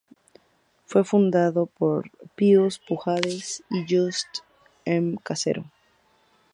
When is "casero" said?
5.21-5.63